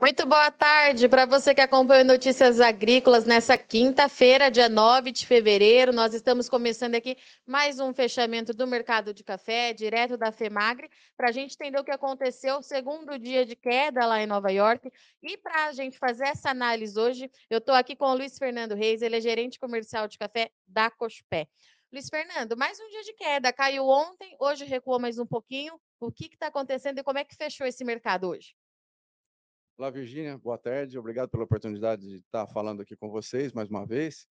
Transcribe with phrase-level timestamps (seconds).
[0.00, 5.92] Muito boa tarde para você que acompanha Notícias Agrícolas nessa quinta-feira, dia 9 de fevereiro.
[5.92, 7.16] Nós estamos começando aqui
[7.46, 11.84] mais um fechamento do mercado de café, direto da FEMAGRE, para a gente entender o
[11.84, 14.90] que aconteceu, segundo dia de queda lá em Nova York.
[15.22, 18.74] E para a gente fazer essa análise hoje, eu estou aqui com o Luiz Fernando
[18.74, 21.46] Reis, ele é gerente comercial de café da Cospé.
[21.92, 23.52] Luiz Fernando, mais um dia de queda.
[23.52, 25.80] Caiu ontem, hoje recuou mais um pouquinho.
[26.00, 28.54] O que está acontecendo e como é que fechou esse mercado hoje?
[29.78, 30.98] Olá, Virgínia, boa tarde.
[30.98, 34.26] Obrigado pela oportunidade de estar falando aqui com vocês mais uma vez.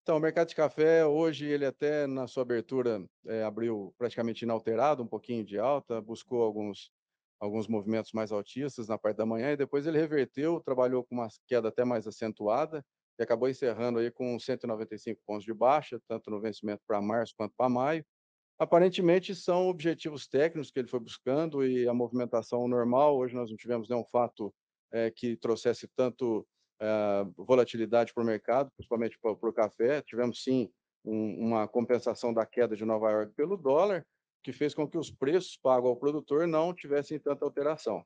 [0.00, 5.02] Então, o mercado de café, hoje, ele até na sua abertura é, abriu praticamente inalterado,
[5.02, 6.92] um pouquinho de alta, buscou alguns,
[7.40, 11.26] alguns movimentos mais altistas na parte da manhã e depois ele reverteu, trabalhou com uma
[11.48, 12.86] queda até mais acentuada
[13.18, 17.52] e acabou encerrando aí com 195 pontos de baixa, tanto no vencimento para março quanto
[17.56, 18.06] para maio.
[18.56, 23.16] Aparentemente são objetivos técnicos que ele foi buscando e a movimentação normal.
[23.16, 24.54] Hoje nós não tivemos nenhum fato
[24.92, 26.46] é, que trouxesse tanto
[26.80, 30.02] é, volatilidade para o mercado, principalmente para, o café.
[30.02, 30.70] Tivemos, sim,
[31.04, 34.06] um, uma compensação da queda de Nova York pelo dólar,
[34.42, 38.04] que fez com que os preços pagos ao produtor não tivessem tanta alteração.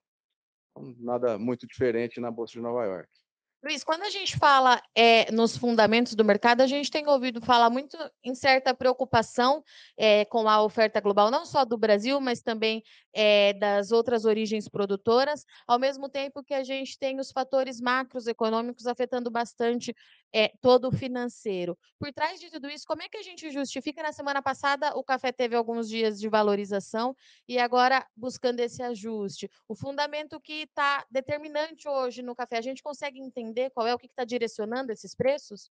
[0.70, 3.08] Então, nada muito diferente na Bolsa de Nova York.
[3.66, 7.68] Luiz, quando a gente fala é, nos fundamentos do mercado, a gente tem ouvido falar
[7.68, 9.60] muito em certa preocupação
[9.96, 12.80] é, com a oferta global, não só do Brasil, mas também
[13.12, 18.86] é, das outras origens produtoras, ao mesmo tempo que a gente tem os fatores macroeconômicos
[18.86, 19.92] afetando bastante
[20.60, 21.78] todo o financeiro.
[21.98, 24.02] Por trás de tudo isso, como é que a gente justifica?
[24.02, 27.16] Na semana passada, o café teve alguns dias de valorização
[27.48, 29.50] e agora buscando esse ajuste.
[29.66, 33.94] O fundamento que está determinante hoje no café, a gente consegue entender entender qual é
[33.94, 35.70] o que está direcionando esses preços?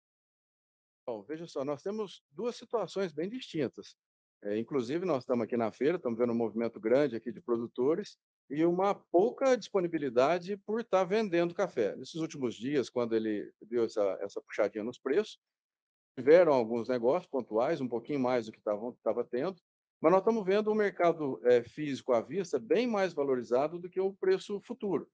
[1.07, 3.95] Bom, veja só, nós temos duas situações bem distintas.
[4.43, 8.17] É, inclusive, nós estamos aqui na feira, estamos vendo um movimento grande aqui de produtores
[8.49, 11.95] e uma pouca disponibilidade por estar tá vendendo café.
[11.95, 15.39] Nesses últimos dias, quando ele deu essa, essa puxadinha nos preços,
[16.17, 19.55] tiveram alguns negócios pontuais, um pouquinho mais do que estava tendo,
[20.01, 23.99] mas nós estamos vendo o mercado é, físico à vista bem mais valorizado do que
[23.99, 25.09] o preço futuro.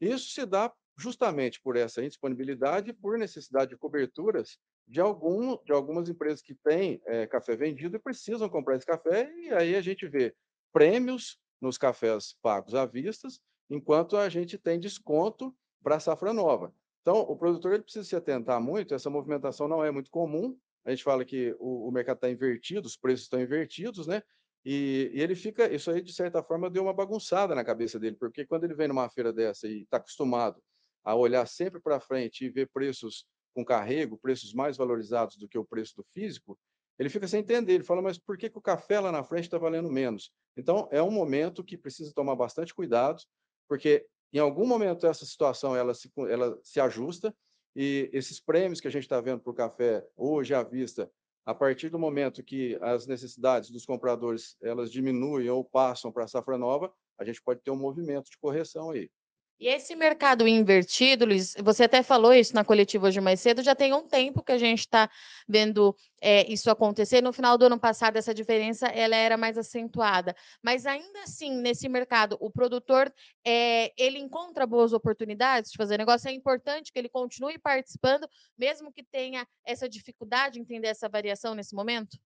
[0.00, 5.72] Isso se dá justamente por essa indisponibilidade e por necessidade de coberturas de, algum, de
[5.72, 9.80] algumas empresas que têm é, café vendido e precisam comprar esse café, e aí a
[9.80, 10.34] gente vê
[10.72, 13.28] prêmios nos cafés pagos à vista,
[13.68, 16.72] enquanto a gente tem desconto para a safra nova.
[17.02, 20.90] Então, o produtor ele precisa se atentar muito, essa movimentação não é muito comum, a
[20.90, 24.22] gente fala que o, o mercado está invertido, os preços estão invertidos, né?
[24.64, 28.16] E, e, ele fica, isso aí de certa forma deu uma bagunçada na cabeça dele,
[28.16, 30.60] porque quando ele vem numa feira dessa e está acostumado
[31.06, 33.24] a olhar sempre para frente e ver preços
[33.54, 36.58] com carrego, preços mais valorizados do que o preço do físico,
[36.98, 37.74] ele fica sem entender.
[37.74, 40.32] Ele fala, mas por que, que o café lá na frente está valendo menos?
[40.56, 43.22] Então, é um momento que precisa tomar bastante cuidado,
[43.68, 47.32] porque em algum momento essa situação ela se, ela se ajusta
[47.76, 51.08] e esses prêmios que a gente está vendo para o café hoje à vista,
[51.44, 56.28] a partir do momento que as necessidades dos compradores elas diminuem ou passam para a
[56.28, 59.08] safra nova, a gente pode ter um movimento de correção aí.
[59.58, 63.74] E esse mercado invertido, Luiz, você até falou isso na coletiva hoje mais cedo, já
[63.74, 65.10] tem um tempo que a gente está
[65.48, 67.22] vendo é, isso acontecer.
[67.22, 70.36] No final do ano passado, essa diferença ela era mais acentuada.
[70.62, 73.10] Mas ainda assim, nesse mercado, o produtor
[73.46, 76.28] é, ele encontra boas oportunidades de fazer negócio.
[76.28, 78.28] É importante que ele continue participando,
[78.58, 82.18] mesmo que tenha essa dificuldade de entender essa variação nesse momento?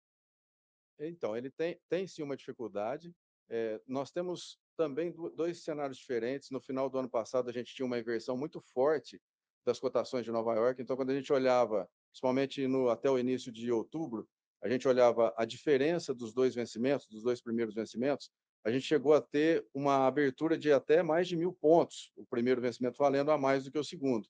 [0.98, 3.14] Então, ele tem, tem sim uma dificuldade.
[3.48, 6.50] É, nós temos também dois cenários diferentes.
[6.50, 9.20] No final do ano passado, a gente tinha uma inversão muito forte
[9.62, 10.80] das cotações de Nova York.
[10.80, 14.26] Então, quando a gente olhava, principalmente no, até o início de outubro,
[14.62, 18.30] a gente olhava a diferença dos dois vencimentos, dos dois primeiros vencimentos,
[18.64, 22.62] a gente chegou a ter uma abertura de até mais de mil pontos, o primeiro
[22.62, 24.26] vencimento valendo a mais do que o segundo.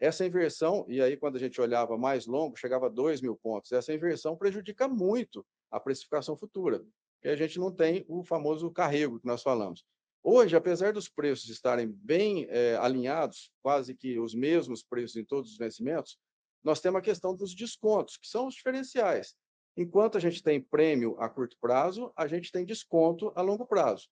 [0.00, 3.70] Essa inversão, e aí quando a gente olhava mais longo, chegava a 2 mil pontos.
[3.70, 6.84] Essa inversão prejudica muito a precificação futura
[7.24, 9.82] que a gente não tem o famoso carrego que nós falamos.
[10.22, 15.52] Hoje, apesar dos preços estarem bem é, alinhados, quase que os mesmos preços em todos
[15.52, 16.18] os vencimentos,
[16.62, 19.34] nós temos a questão dos descontos, que são os diferenciais.
[19.74, 24.06] Enquanto a gente tem prêmio a curto prazo, a gente tem desconto a longo prazo.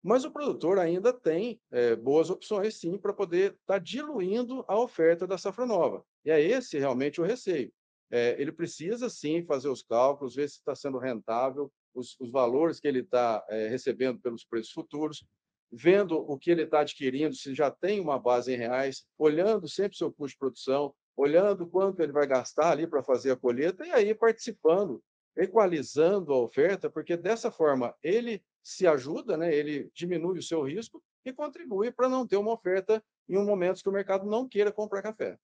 [0.00, 4.78] Mas o produtor ainda tem é, boas opções, sim, para poder estar tá diluindo a
[4.78, 6.04] oferta da safra nova.
[6.24, 7.72] E é esse realmente o receio.
[8.08, 12.80] É, ele precisa, sim, fazer os cálculos, ver se está sendo rentável, os, os valores
[12.80, 15.24] que ele está é, recebendo pelos preços futuros,
[15.70, 19.96] vendo o que ele está adquirindo, se já tem uma base em reais, olhando sempre
[19.96, 23.90] seu custo de produção, olhando quanto ele vai gastar ali para fazer a colheita, e
[23.90, 25.02] aí participando,
[25.36, 29.54] equalizando a oferta, porque dessa forma ele se ajuda, né?
[29.54, 33.82] ele diminui o seu risco e contribui para não ter uma oferta em um momento
[33.82, 35.38] que o mercado não queira comprar café.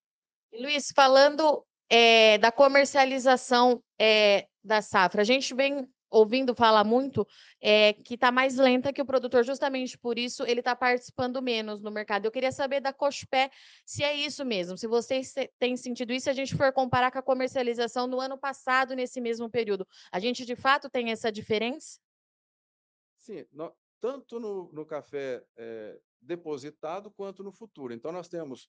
[0.52, 7.26] Luiz, falando é, da comercialização é, da safra, a gente vem ouvindo falar muito
[7.60, 11.80] é, que está mais lenta que o produtor, justamente por isso ele está participando menos
[11.80, 12.24] no mercado.
[12.24, 13.50] Eu queria saber da Cospé
[13.84, 17.18] se é isso mesmo, se vocês têm sentido isso, se a gente for comparar com
[17.18, 19.86] a comercialização no ano passado, nesse mesmo período.
[20.12, 21.98] A gente de fato tem essa diferença?
[23.18, 27.92] Sim, no, tanto no, no café é, depositado quanto no futuro.
[27.92, 28.68] Então, nós temos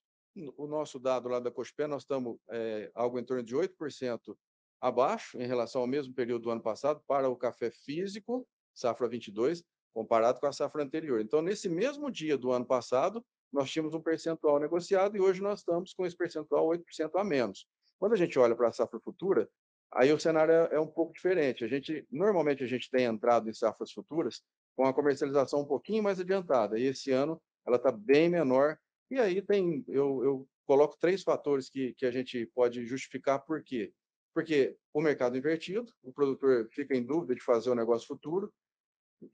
[0.57, 4.38] o nosso dado lá da Cospé, nós estamos é, algo em torno de 8%
[4.81, 9.64] abaixo em relação ao mesmo período do ano passado para o café físico, safra 22,
[9.94, 11.20] comparado com a safra anterior.
[11.20, 15.60] Então, nesse mesmo dia do ano passado, nós tínhamos um percentual negociado e hoje nós
[15.60, 17.68] estamos com esse percentual 8% a menos.
[17.98, 19.50] Quando a gente olha para a safra futura,
[19.92, 21.66] aí o cenário é, é um pouco diferente.
[21.66, 24.42] A gente normalmente a gente tem entrado em safras futuras
[24.75, 28.78] com a comercialização um pouquinho mais adiantada e esse ano ela está bem menor.
[29.12, 33.64] E aí tem eu, eu coloco três fatores que, que a gente pode justificar por
[33.64, 33.92] quê
[34.39, 38.50] porque o mercado invertido, o produtor fica em dúvida de fazer o negócio futuro,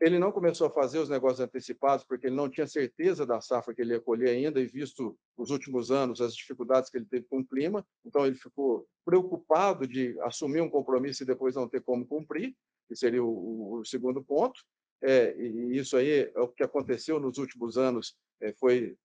[0.02, 3.72] ele não começou a fazer os negócios antecipados porque ele não tinha certeza da safra
[3.72, 7.28] que ele ia colher ainda e visto os últimos anos as dificuldades que ele teve
[7.28, 11.84] com o clima, então ele ficou preocupado de assumir um compromisso e depois não ter
[11.84, 12.56] como cumprir,
[12.88, 14.60] que seria o, o segundo ponto.
[15.04, 18.98] É, e isso aí é o que aconteceu nos últimos anos, é, foi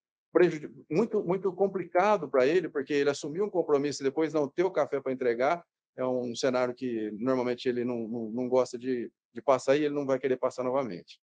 [0.89, 4.71] muito muito complicado para ele porque ele assumiu um compromisso e depois não ter o
[4.71, 5.63] café para entregar
[5.97, 9.95] é um cenário que normalmente ele não, não, não gosta de, de passar e ele
[9.95, 11.21] não vai querer passar novamente.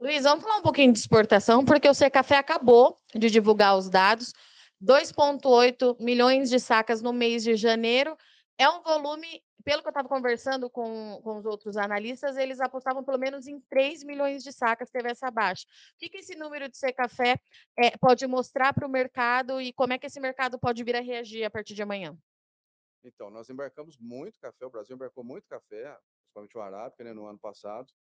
[0.00, 4.32] Luiz, vamos falar um pouquinho de exportação, porque o Secafé acabou de divulgar os dados.
[4.80, 8.16] 2,8 milhões de sacas no mês de janeiro.
[8.56, 13.02] É um volume, pelo que eu estava conversando com, com os outros analistas, eles apostavam
[13.02, 15.64] pelo menos em 3 milhões de sacas, teve essa baixa.
[15.94, 17.40] O que, que esse número de Secafé
[17.76, 21.00] é, pode mostrar para o mercado e como é que esse mercado pode vir a
[21.00, 22.16] reagir a partir de amanhã?
[23.04, 27.26] Então, nós embarcamos muito café, o Brasil embarcou muito café, principalmente o arábica, né, no
[27.26, 27.92] ano passado,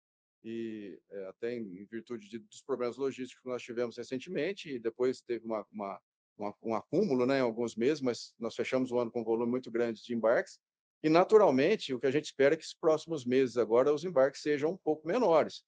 [0.44, 5.22] e é, até em, virtude de, dos problemas logísticos que nós tivemos recentemente, e depois
[5.22, 6.02] teve uma, uma,
[6.38, 9.52] uma, um acúmulo né, em alguns meses, mas nós fechamos o ano com um volume
[9.52, 10.60] muito grande de embarques,
[11.04, 14.42] e naturalmente o que a gente espera é que os próximos meses agora os embarques
[14.42, 15.64] sejam um pouco menores.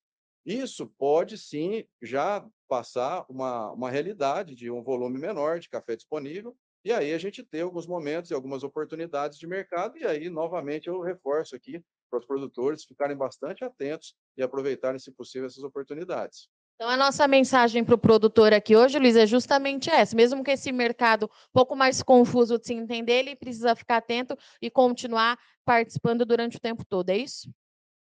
[0.45, 6.57] Isso pode sim já passar uma, uma realidade de um volume menor de café disponível,
[6.83, 10.87] e aí a gente tem alguns momentos e algumas oportunidades de mercado, e aí, novamente,
[10.87, 16.49] eu reforço aqui para os produtores ficarem bastante atentos e aproveitarem, se possível, essas oportunidades.
[16.75, 20.15] Então, a nossa mensagem para o produtor aqui hoje, Luiz, é justamente essa.
[20.15, 24.37] Mesmo que esse mercado um pouco mais confuso de se entender, ele precisa ficar atento
[24.61, 27.53] e continuar participando durante o tempo todo, é isso?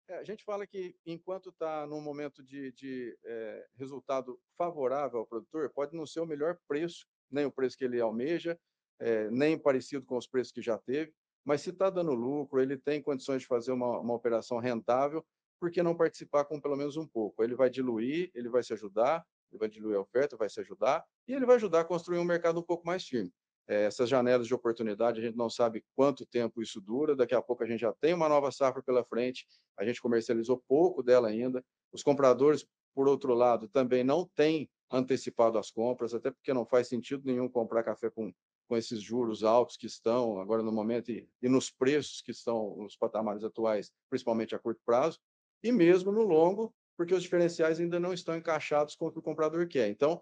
[0.07, 5.27] É, a gente fala que enquanto está num momento de, de é, resultado favorável ao
[5.27, 8.57] produtor, pode não ser o melhor preço nem o preço que ele almeja,
[8.99, 11.13] é, nem parecido com os preços que já teve,
[11.43, 15.23] mas se está dando lucro, ele tem condições de fazer uma, uma operação rentável,
[15.59, 17.43] por que não participar com pelo menos um pouco?
[17.43, 21.03] Ele vai diluir, ele vai se ajudar, ele vai diluir a oferta, vai se ajudar,
[21.27, 23.31] e ele vai ajudar a construir um mercado um pouco mais firme.
[23.67, 27.41] É, essas janelas de oportunidade, a gente não sabe quanto tempo isso dura, daqui a
[27.41, 29.47] pouco a gente já tem uma nova safra pela frente,
[29.77, 35.57] a gente comercializou pouco dela ainda, os compradores, por outro lado, também não têm antecipado
[35.57, 38.33] as compras, até porque não faz sentido nenhum comprar café com,
[38.67, 42.75] com esses juros altos que estão agora no momento e, e nos preços que estão
[42.77, 45.19] nos patamares atuais, principalmente a curto prazo,
[45.63, 49.21] e mesmo no longo, porque os diferenciais ainda não estão encaixados com o que o
[49.21, 49.89] comprador quer.
[49.89, 50.21] Então,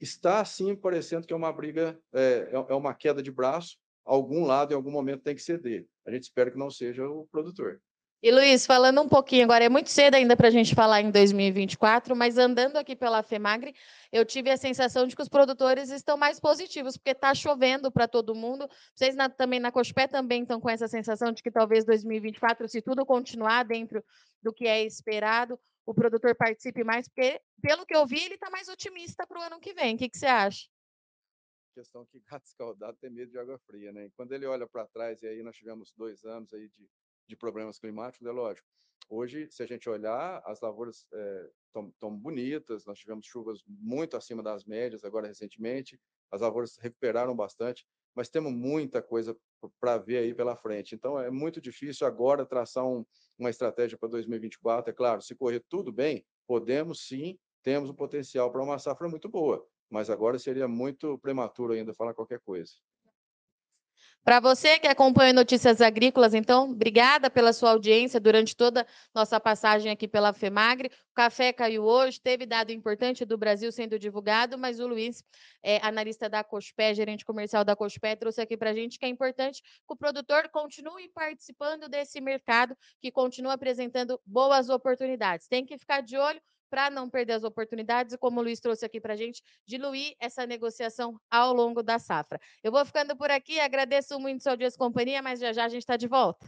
[0.00, 4.44] está sim parecendo que é uma briga, é, é, é uma queda de braço, algum
[4.44, 5.86] lado em algum momento tem que ceder.
[6.04, 7.80] A gente espera que não seja o produtor.
[8.24, 11.10] E Luiz, falando um pouquinho agora, é muito cedo ainda para a gente falar em
[11.10, 13.74] 2024, mas andando aqui pela FEMAGRE,
[14.12, 18.06] eu tive a sensação de que os produtores estão mais positivos, porque está chovendo para
[18.06, 18.68] todo mundo.
[18.94, 22.80] Vocês na, também na Cospé também estão com essa sensação de que talvez 2024, se
[22.80, 24.04] tudo continuar dentro
[24.40, 28.48] do que é esperado, o produtor participe mais, porque, pelo que eu vi, ele está
[28.50, 29.96] mais otimista para o ano que vem.
[29.96, 30.68] O que, que você acha?
[31.74, 34.10] questão que gato escaldado tem medo de água fria, né?
[34.14, 36.88] Quando ele olha para trás, e aí nós tivemos dois anos aí de
[37.28, 38.66] de problemas climáticos, é lógico.
[39.08, 41.06] Hoje, se a gente olhar, as lavouras
[41.66, 46.00] estão é, bonitas, nós tivemos chuvas muito acima das médias agora recentemente,
[46.30, 49.36] as lavouras recuperaram bastante, mas temos muita coisa
[49.80, 50.94] para ver aí pela frente.
[50.94, 53.04] Então, é muito difícil agora traçar um,
[53.38, 54.90] uma estratégia para 2024.
[54.90, 59.28] É claro, se correr tudo bem, podemos sim, temos um potencial para uma safra muito
[59.28, 62.72] boa, mas agora seria muito prematuro ainda falar qualquer coisa.
[64.24, 69.90] Para você que acompanha Notícias Agrícolas, então, obrigada pela sua audiência durante toda nossa passagem
[69.90, 70.92] aqui pela FEMAGRE.
[71.10, 75.24] O café caiu hoje, teve dado importante do Brasil sendo divulgado, mas o Luiz,
[75.60, 79.08] é, analista da Cospé, gerente comercial da Cospé, trouxe aqui para a gente que é
[79.08, 85.48] importante que o produtor continue participando desse mercado, que continua apresentando boas oportunidades.
[85.48, 86.40] Tem que ficar de olho
[86.72, 90.14] para não perder as oportunidades e, como o Luiz trouxe aqui para a gente, diluir
[90.18, 92.40] essa negociação ao longo da safra.
[92.64, 95.68] Eu vou ficando por aqui, agradeço muito sua audiência e companhia, mas já já a
[95.68, 96.46] gente está de volta.